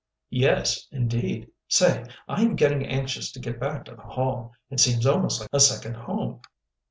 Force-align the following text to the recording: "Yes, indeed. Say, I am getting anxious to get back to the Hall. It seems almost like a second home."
"Yes, 0.31 0.87
indeed. 0.91 1.51
Say, 1.67 2.05
I 2.27 2.41
am 2.41 2.55
getting 2.55 2.83
anxious 2.87 3.31
to 3.33 3.39
get 3.39 3.59
back 3.59 3.85
to 3.85 3.93
the 3.93 4.01
Hall. 4.01 4.51
It 4.71 4.79
seems 4.79 5.05
almost 5.05 5.39
like 5.39 5.49
a 5.53 5.59
second 5.59 5.93
home." 5.93 6.41